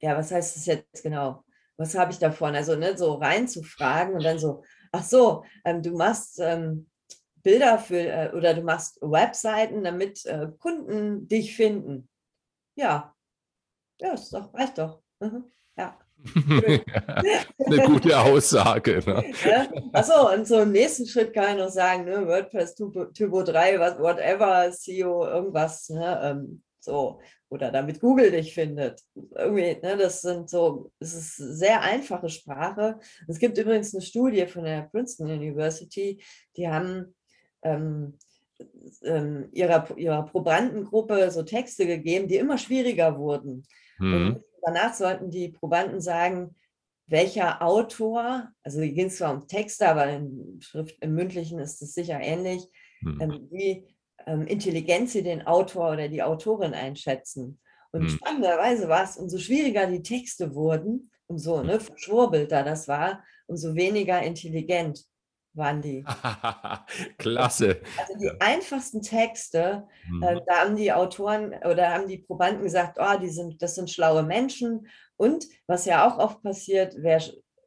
[0.00, 1.44] Ja, was heißt das jetzt genau?
[1.76, 2.54] Was habe ich davon?
[2.54, 6.88] Also ne, so reinzufragen und dann so, ach so, ähm, du machst ähm,
[7.42, 12.08] Bilder für äh, oder du machst Webseiten, damit äh, Kunden dich finden.
[12.76, 13.14] Ja,
[14.00, 15.02] ja, das doch, reicht doch.
[15.20, 15.44] Mhm.
[15.78, 15.98] Ja.
[17.66, 19.02] Eine gute Aussage.
[19.04, 19.24] Ne?
[19.44, 19.68] Ja?
[19.92, 23.98] Achso, und so im nächsten Schritt kann ich noch sagen, ne, WordPress Typo 3, was,
[23.98, 29.02] whatever, SEO, irgendwas, ne, ähm, so, oder damit Google dich findet.
[29.34, 32.98] Irgendwie, ne, das sind so, es ist sehr einfache Sprache.
[33.28, 36.24] Es gibt übrigens eine Studie von der Princeton University,
[36.56, 37.14] die haben
[37.60, 38.16] ähm,
[39.02, 43.66] ähm, ihrer, ihrer Probandengruppe so Texte gegeben, die immer schwieriger wurden.
[43.98, 46.54] Mhm danach sollten die Probanden sagen,
[47.06, 51.80] welcher Autor, also hier ging es zwar um Texte, aber im, Schrift, im Mündlichen ist
[51.80, 52.64] es sicher ähnlich,
[53.00, 53.20] hm.
[53.20, 53.86] ähm, wie
[54.26, 57.60] ähm, intelligent sie den Autor oder die Autorin einschätzen.
[57.92, 58.08] Und hm.
[58.08, 64.20] spannenderweise war es, umso schwieriger die Texte wurden, umso ne, verschwurbelter das war, umso weniger
[64.22, 65.04] intelligent
[65.56, 66.04] waren die.
[67.18, 67.80] Klasse.
[67.98, 70.22] Also die einfachsten Texte, mhm.
[70.22, 73.90] äh, da haben die Autoren oder haben die Probanden gesagt, oh, die sind, das sind
[73.90, 74.86] schlaue Menschen.
[75.16, 77.22] Und was ja auch oft passiert, wer,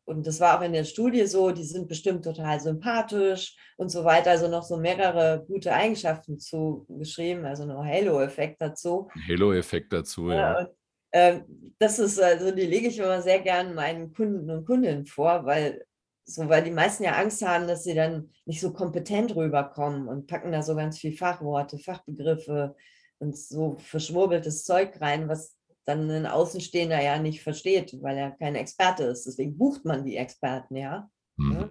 [0.06, 4.04] und das war auch in der Studie so, die sind bestimmt total sympathisch und so
[4.04, 4.32] weiter.
[4.32, 9.10] Also noch so mehrere gute Eigenschaften zugeschrieben, also noch Halo-Effekt dazu.
[9.28, 10.60] Halo-Effekt dazu, ja.
[10.60, 10.70] Und,
[11.12, 11.42] äh,
[11.80, 15.86] das ist, also die lege ich immer sehr gern meinen Kunden und Kundinnen vor, weil
[16.30, 20.28] so, weil die meisten ja Angst haben, dass sie dann nicht so kompetent rüberkommen und
[20.28, 22.76] packen da so ganz viel Fachworte, Fachbegriffe
[23.18, 28.56] und so verschwurbeltes Zeug rein, was dann ein Außenstehender ja nicht versteht, weil er kein
[28.56, 29.26] Experte ist.
[29.26, 31.10] Deswegen bucht man die Experten, ja.
[31.38, 31.70] Mhm.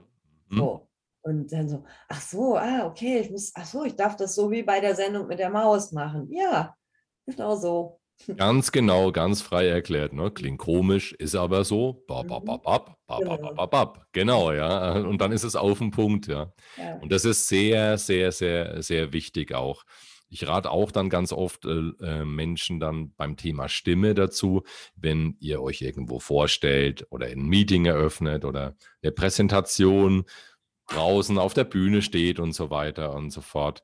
[0.50, 0.88] So.
[1.22, 4.50] Und dann so, ach so, ah, okay, ich muss, ach so, ich darf das so
[4.50, 6.28] wie bei der Sendung mit der Maus machen.
[6.32, 6.74] Ja,
[7.26, 8.00] genau so.
[8.36, 10.12] Ganz genau, ganz frei erklärt.
[10.12, 10.30] Ne?
[10.30, 12.04] Klingt komisch, ist aber so.
[12.06, 14.92] Bap, bap, bap, bap, bap, bap, bap, Genau, ja.
[14.92, 16.52] Und dann ist es auf den Punkt, ja.
[16.76, 16.96] ja.
[16.96, 19.84] Und das ist sehr, sehr, sehr, sehr wichtig auch.
[20.30, 24.62] Ich rate auch dann ganz oft äh, äh, Menschen dann beim Thema Stimme dazu,
[24.94, 30.24] wenn ihr euch irgendwo vorstellt oder ein Meeting eröffnet oder eine Präsentation
[30.88, 33.82] draußen auf der Bühne steht und so weiter und so fort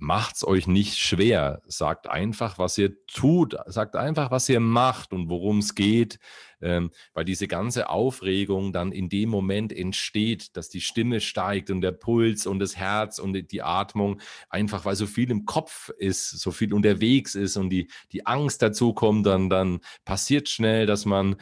[0.00, 1.62] macht's euch nicht schwer.
[1.66, 3.56] Sagt einfach, was ihr tut.
[3.66, 6.18] Sagt einfach, was ihr macht und worum es geht.
[6.62, 11.80] Ähm, weil diese ganze Aufregung dann in dem Moment entsteht, dass die Stimme steigt und
[11.80, 16.28] der Puls und das Herz und die Atmung, einfach weil so viel im Kopf ist,
[16.38, 21.06] so viel unterwegs ist und die, die Angst dazu kommt, dann, dann passiert schnell, dass
[21.06, 21.36] man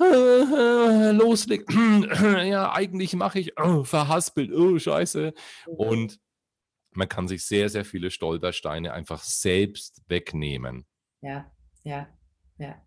[0.00, 1.72] äh, loslegt.
[2.44, 5.34] ja, eigentlich mache ich oh, verhaspelt, oh, scheiße.
[5.66, 6.18] Und
[6.96, 10.86] man kann sich sehr, sehr viele Stolpersteine einfach selbst wegnehmen.
[11.20, 11.50] Ja,
[11.82, 12.08] ja,
[12.58, 12.82] ja.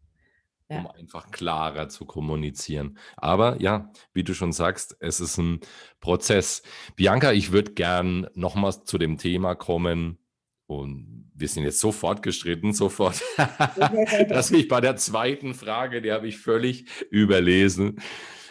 [0.69, 0.79] ja.
[0.79, 2.97] um einfach klarer zu kommunizieren.
[3.15, 5.59] Aber ja, wie du schon sagst, es ist ein
[5.99, 6.63] Prozess.
[6.95, 10.19] Bianca, ich würde gern nochmals zu dem Thema kommen.
[10.67, 13.23] Und wir sind jetzt so fortgeschritten, sofort,
[14.29, 18.01] dass ich bei der zweiten Frage, die habe ich völlig überlesen,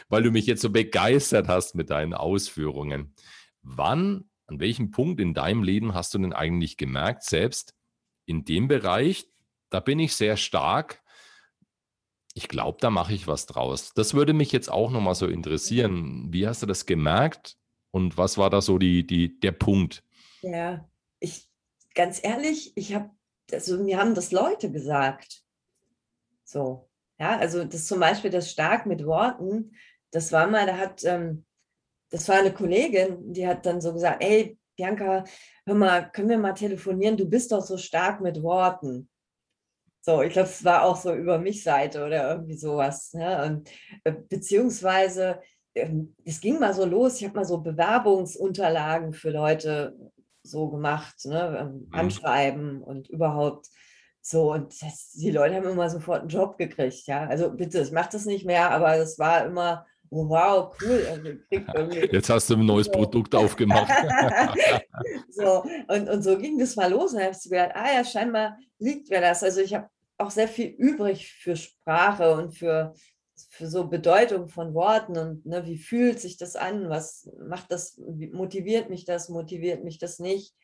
[0.08, 3.14] weil du mich jetzt so begeistert hast mit deinen Ausführungen.
[3.62, 7.74] Wann, an welchem Punkt in deinem Leben hast du denn eigentlich gemerkt, selbst
[8.26, 9.28] in dem Bereich,
[9.70, 11.02] da bin ich sehr stark,
[12.36, 13.94] ich glaube, da mache ich was draus.
[13.94, 16.26] Das würde mich jetzt auch nochmal so interessieren.
[16.34, 17.56] Wie hast du das gemerkt
[17.92, 20.04] und was war da so die, die, der Punkt?
[20.42, 20.86] Ja,
[21.18, 21.48] ich,
[21.94, 23.10] ganz ehrlich, ich habe,
[23.50, 25.44] also mir haben das Leute gesagt.
[26.44, 29.74] So, ja, also das zum Beispiel das stark mit Worten,
[30.10, 31.45] das war mal, da hat, ähm,
[32.10, 35.24] das war eine Kollegin, die hat dann so gesagt, ey, Bianca,
[35.64, 37.16] hör mal, können wir mal telefonieren?
[37.16, 39.08] Du bist doch so stark mit Worten.
[40.02, 43.12] So, ich glaube, es war auch so über mich Seite oder irgendwie sowas.
[43.12, 43.44] Ne?
[43.44, 43.70] Und,
[44.04, 45.40] äh, beziehungsweise,
[45.74, 49.96] ähm, es ging mal so los, ich habe mal so Bewerbungsunterlagen für Leute
[50.42, 51.58] so gemacht, ne?
[51.60, 51.88] Ähm, mhm.
[51.90, 53.66] anschreiben und überhaupt
[54.20, 54.52] so.
[54.52, 57.06] Und das, die Leute haben immer sofort einen Job gekriegt.
[57.06, 61.06] Ja, also bitte, ich mache das nicht mehr, aber es war immer oh, wow, cool.
[61.08, 62.92] Also Jetzt hast du ein neues so.
[62.92, 63.92] Produkt aufgemacht.
[65.30, 67.12] so, und, und so ging das mal los.
[67.12, 69.42] Und dann habe ich gedacht, ah ja, scheinbar liegt mir das.
[69.42, 69.88] Also ich habe
[70.18, 72.94] auch sehr viel übrig für Sprache und für,
[73.50, 77.98] für so Bedeutung von Worten und ne, wie fühlt sich das an, was macht das,
[77.98, 80.54] motiviert mich das, motiviert mich das nicht.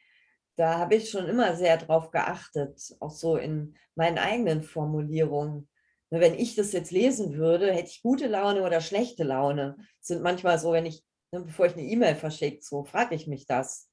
[0.57, 5.69] Da habe ich schon immer sehr drauf geachtet, auch so in meinen eigenen Formulierungen.
[6.13, 9.77] Ne, wenn ich das jetzt lesen würde, hätte ich gute Laune oder schlechte Laune.
[9.99, 13.27] Das sind manchmal so, wenn ich, ne, bevor ich eine E-Mail verschicke, so frage ich
[13.27, 13.89] mich das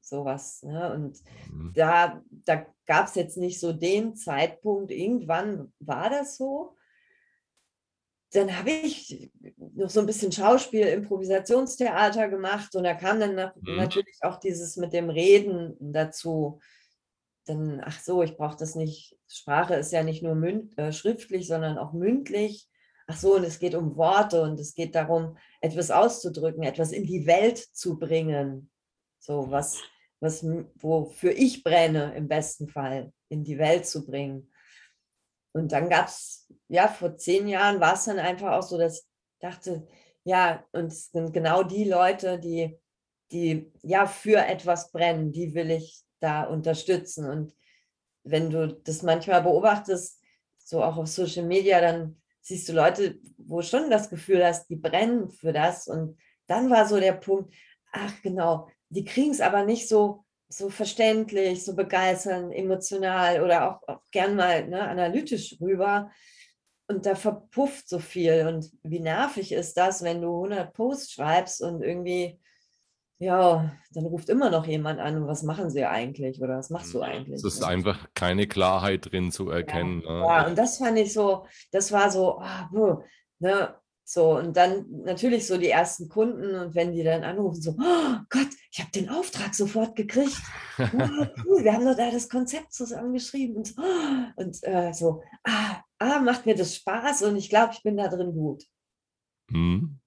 [0.00, 0.62] sowas.
[0.62, 0.90] Ne?
[0.94, 1.20] Und
[1.52, 1.72] mhm.
[1.74, 6.76] da, da gab es jetzt nicht so den Zeitpunkt, irgendwann war das so.
[8.32, 9.30] Dann habe ich
[9.74, 13.76] noch so ein bisschen Schauspiel, Improvisationstheater gemacht und da kam dann mhm.
[13.76, 16.58] natürlich auch dieses mit dem Reden dazu.
[17.46, 19.16] Dann, ach so, ich brauche das nicht.
[19.28, 20.36] Sprache ist ja nicht nur
[20.76, 22.68] äh, schriftlich, sondern auch mündlich.
[23.06, 27.04] Ach so, und es geht um Worte und es geht darum, etwas auszudrücken, etwas in
[27.04, 28.70] die Welt zu bringen.
[29.18, 29.82] So was,
[30.20, 30.42] was,
[30.76, 34.50] wofür ich brenne, im besten Fall, in die Welt zu bringen.
[35.52, 39.00] Und dann gab es, ja, vor zehn Jahren war es dann einfach auch so, dass
[39.00, 39.06] ich
[39.38, 39.86] dachte,
[40.24, 42.78] ja, und es sind genau die Leute, die,
[43.30, 47.28] die ja für etwas brennen, die will ich da unterstützen.
[47.28, 47.52] Und
[48.24, 50.20] wenn du das manchmal beobachtest,
[50.58, 54.76] so auch auf Social Media, dann siehst du Leute, wo schon das Gefühl hast, die
[54.76, 55.86] brennen für das.
[55.86, 57.54] Und dann war so der Punkt,
[57.92, 63.88] ach genau, die kriegen es aber nicht so, so verständlich, so begeisternd, emotional oder auch,
[63.88, 66.10] auch gern mal ne, analytisch rüber.
[66.86, 68.46] Und da verpufft so viel.
[68.46, 72.38] Und wie nervig ist das, wenn du 100 Posts schreibst und irgendwie,
[73.18, 77.00] ja, dann ruft immer noch jemand an, was machen sie eigentlich oder was machst du
[77.00, 77.36] eigentlich?
[77.36, 80.02] Es ist einfach keine Klarheit drin zu erkennen.
[80.04, 80.20] Ja, ne?
[80.20, 82.40] ja und das fand ich so, das war so,
[82.72, 83.02] oh,
[83.38, 83.74] ne,
[84.06, 88.16] so, und dann natürlich so die ersten Kunden und wenn die dann anrufen, so, oh
[88.28, 90.36] Gott, ich habe den Auftrag sofort gekriegt.
[90.78, 90.82] Oh,
[91.46, 93.82] cool, wir haben doch da das Konzept zusammengeschrieben und, so,
[94.36, 98.08] und äh, so, ah, ah, macht mir das Spaß und ich glaube, ich bin da
[98.08, 98.64] drin gut.
[99.48, 100.00] Mhm.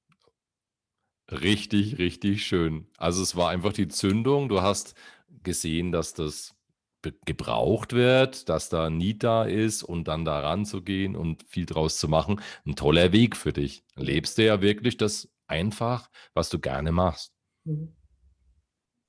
[1.32, 2.88] Richtig, richtig schön.
[2.98, 4.48] Also es war einfach die Zündung.
[4.48, 4.96] Du hast
[5.44, 6.56] gesehen, dass das
[7.26, 12.08] gebraucht wird, dass da Need da ist und dann da ranzugehen und viel draus zu
[12.08, 13.84] machen, ein toller Weg für dich.
[13.96, 17.34] Lebst du ja wirklich das einfach, was du gerne machst.
[17.66, 17.96] Mhm.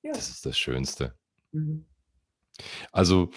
[0.03, 0.13] Ja.
[0.13, 1.17] Das ist das Schönste.
[1.53, 1.87] Mhm.
[2.93, 3.31] Also,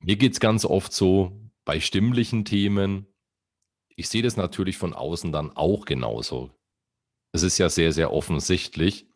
[0.00, 1.32] mir geht es ganz oft so
[1.64, 3.06] bei stimmlichen Themen,
[4.00, 6.50] ich sehe das natürlich von außen dann auch genauso.
[7.32, 9.06] Es ist ja sehr, sehr offensichtlich.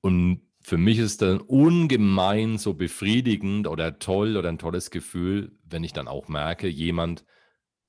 [0.00, 5.84] Und für mich ist dann ungemein so befriedigend oder toll oder ein tolles Gefühl, wenn
[5.84, 7.24] ich dann auch merke, jemand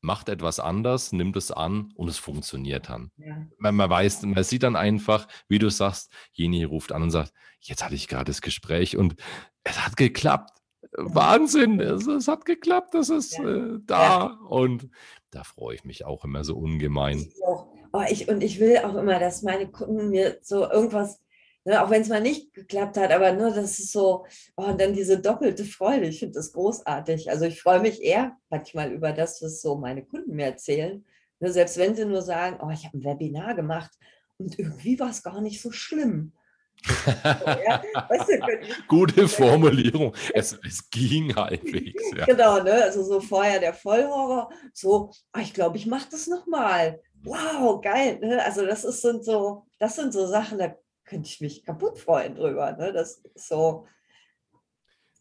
[0.02, 3.12] macht etwas anders, nimmt es an und es funktioniert dann.
[3.16, 3.48] Ja.
[3.58, 7.34] Man, man, weiß, man sieht dann einfach, wie du sagst, Jeni ruft an und sagt,
[7.62, 9.16] jetzt hatte ich gerade das Gespräch und
[9.64, 10.60] es hat geklappt.
[10.98, 14.40] Wahnsinn, es, es hat geklappt, das ist äh, da.
[14.48, 14.90] Und
[15.32, 17.32] da freue ich mich auch immer so ungemein.
[17.42, 21.20] Oh, ich, und ich will auch immer, dass meine Kunden mir so irgendwas
[21.68, 24.80] Ne, auch wenn es mal nicht geklappt hat, aber nur das ist so, oh, und
[24.80, 27.32] dann diese doppelte Freude, ich finde das großartig.
[27.32, 31.04] Also ich freue mich eher manchmal über das, was so meine Kunden mir erzählen.
[31.40, 33.92] Ne, selbst wenn sie nur sagen, oh, ich habe ein Webinar gemacht
[34.38, 36.34] und irgendwie war es gar nicht so schlimm.
[37.06, 40.14] Ja, weißt du, Gute Formulierung.
[40.34, 42.04] Es, es ging halbwegs.
[42.16, 42.26] Ja.
[42.26, 42.72] Genau, ne?
[42.72, 47.02] also so vorher der Vollhorror, so, oh, ich glaube, ich mache das nochmal.
[47.24, 48.20] Wow, geil.
[48.22, 48.44] Ne?
[48.46, 52.36] Also das ist, sind so, das sind so Sachen, da könnte ich mich kaputt freuen
[52.36, 52.72] drüber.
[52.74, 52.94] Ne?
[52.94, 53.86] Das ist so,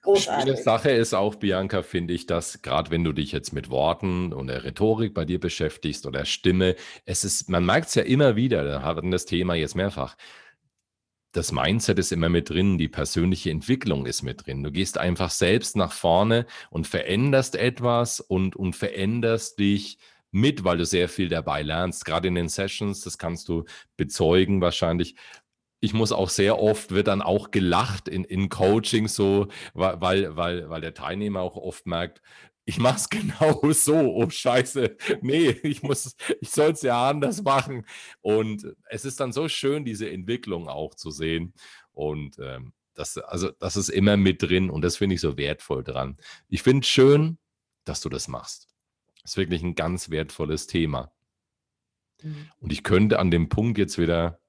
[0.05, 0.45] Großartig.
[0.45, 4.35] Schöne Sache ist auch, Bianca, finde ich, dass gerade wenn du dich jetzt mit Worten
[4.35, 8.37] und der Rhetorik bei dir beschäftigst oder Stimme, es ist, man merkt es ja immer
[8.37, 10.17] wieder, da hatten das Thema jetzt mehrfach.
[11.35, 14.63] Das Mindset ist immer mit drin, die persönliche Entwicklung ist mit drin.
[14.63, 19.99] Du gehst einfach selbst nach vorne und veränderst etwas und, und veränderst dich
[20.31, 22.05] mit, weil du sehr viel dabei lernst.
[22.05, 23.65] Gerade in den Sessions, das kannst du
[23.97, 25.17] bezeugen wahrscheinlich,
[25.81, 30.71] ich muss auch sehr oft, wird dann auch gelacht in, in Coaching so, weil, weil,
[30.71, 32.23] weil der Teilnehmer auch oft merkt,
[32.65, 33.95] ich mache es genau so.
[33.95, 37.87] Oh Scheiße, nee, ich muss, ich soll es ja anders machen.
[38.21, 41.55] Und es ist dann so schön, diese Entwicklung auch zu sehen.
[41.93, 45.83] Und ähm, das, also, das ist immer mit drin und das finde ich so wertvoll
[45.83, 46.17] dran.
[46.49, 47.39] Ich finde es schön,
[47.85, 48.69] dass du das machst.
[49.23, 51.13] Das ist wirklich ein ganz wertvolles Thema.
[52.23, 52.51] Mhm.
[52.61, 54.41] Und ich könnte an dem Punkt jetzt wieder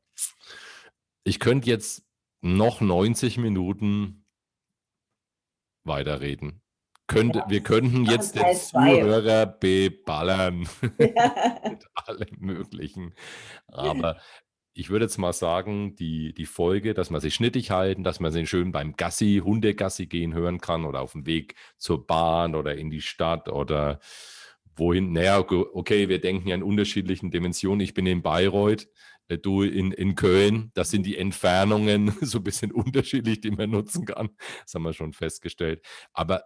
[1.26, 2.06] ich könnte jetzt
[2.42, 4.26] noch 90 Minuten
[5.84, 6.62] weiterreden.
[7.08, 13.14] Könnte, ja, wir könnten jetzt den Zuhörer beballern mit allem Möglichen.
[13.68, 14.18] Aber
[14.74, 18.32] ich würde jetzt mal sagen, die, die Folge, dass man sich schnittig halten, dass man
[18.32, 22.76] sie schön beim Gassi, Hundegassi gehen hören kann oder auf dem Weg zur Bahn oder
[22.76, 24.00] in die Stadt oder
[24.76, 25.14] wohin.
[25.14, 27.82] Naja, okay, wir denken ja in unterschiedlichen Dimensionen.
[27.82, 28.88] Ich bin in Bayreuth.
[29.28, 33.70] Äh, du in, in Köln, das sind die Entfernungen so ein bisschen unterschiedlich, die man
[33.70, 34.30] nutzen kann.
[34.64, 35.86] Das haben wir schon festgestellt.
[36.14, 36.44] Aber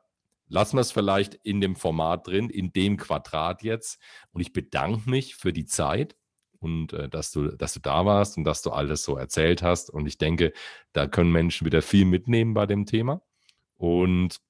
[0.50, 4.00] lassen wir es vielleicht in dem Format drin, in dem Quadrat jetzt.
[4.32, 6.16] Und ich bedanke mich für die Zeit
[6.60, 9.90] und äh, dass, du, dass du da warst und dass du alles so erzählt hast.
[9.90, 10.52] Und ich denke,
[10.92, 13.22] da können Menschen wieder viel mitnehmen bei dem Thema.
[13.78, 14.42] Und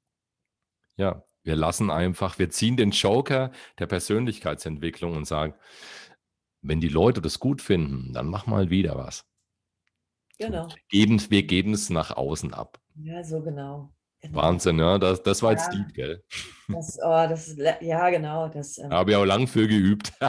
[0.97, 5.53] ja, wir lassen einfach, wir ziehen den Joker der Persönlichkeitsentwicklung und sagen,
[6.61, 9.25] wenn die Leute das gut finden, dann mach mal wieder was.
[10.37, 10.67] Genau.
[10.89, 12.79] Geben, wir geben es nach außen ab.
[12.95, 13.93] Ja, so genau.
[14.21, 14.41] Genau.
[14.41, 16.23] Wahnsinn, ja, das, das war ja, jetzt deep, gell?
[16.67, 18.47] Das, oh, das ja, genau.
[18.47, 20.13] Das, ähm, Habe ich auch lang für geübt.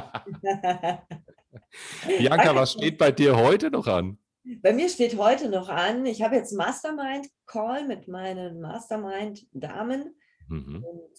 [2.07, 4.19] Bianca, was steht bei dir heute noch an?
[4.63, 10.17] Bei mir steht heute noch an, ich habe jetzt Mastermind-Call mit meinen Mastermind-Damen.
[10.49, 10.85] Mhm.
[10.85, 11.17] Und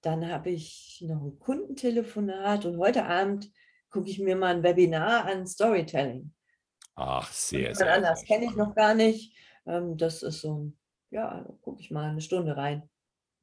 [0.00, 3.50] dann habe ich noch ein Kundentelefonat und heute Abend
[3.90, 6.32] gucke ich mir mal ein Webinar an Storytelling.
[6.94, 7.94] Ach, sehr, sehr.
[7.94, 9.36] Anders kenne ich noch gar nicht.
[9.66, 10.78] Ähm, das ist so ein,
[11.12, 12.82] ja, gucke ich mal eine Stunde rein.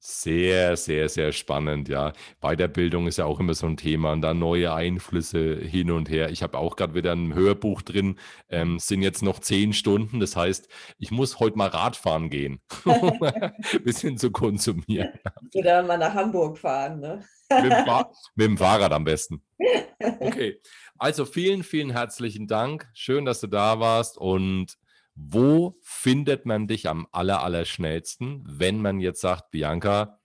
[0.02, 2.14] Sehr, sehr, sehr spannend, ja.
[2.40, 6.30] Weiterbildung ist ja auch immer so ein Thema und da neue Einflüsse hin und her.
[6.30, 10.22] Ich habe auch gerade wieder ein Hörbuch drin, ähm, sind jetzt noch zehn Stunden.
[10.22, 15.10] Das heißt, ich muss heute mal Radfahren gehen, ein bisschen zu konsumieren.
[15.54, 17.22] Oder mal nach Hamburg fahren, ne?
[17.50, 18.06] mit, dem
[18.36, 19.44] mit dem Fahrrad am besten.
[20.22, 20.62] Okay,
[20.98, 22.88] also vielen, vielen herzlichen Dank.
[22.94, 24.78] Schön, dass du da warst und
[25.22, 30.20] wo findet man dich am aller, aller schnellsten, wenn man jetzt sagt, Bianca,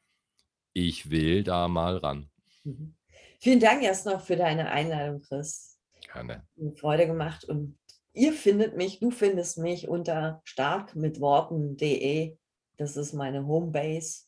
[0.72, 2.30] ich will da mal ran?
[2.62, 2.94] Mhm.
[3.40, 5.78] Vielen Dank erst noch für deine Einladung, Chris.
[6.12, 6.46] Gerne.
[6.76, 7.76] Freude gemacht und
[8.12, 12.36] ihr findet mich, du findest mich unter starkmitworten.de.
[12.76, 14.26] Das ist meine Homebase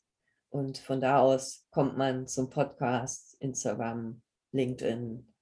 [0.51, 4.21] und von da aus kommt man zum Podcast, Instagram,
[4.53, 5.33] LinkedIn,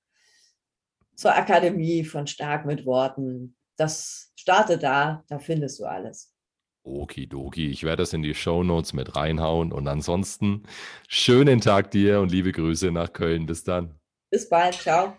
[1.15, 6.33] zur Akademie von Stark mit Worten, das starte da, da findest du alles.
[6.85, 10.65] Okidoki, ich werde das in die Show Notes mit reinhauen und ansonsten
[11.09, 13.47] schönen Tag dir und liebe Grüße nach Köln.
[13.47, 13.99] Bis dann.
[14.31, 15.17] Bis bald, ciao.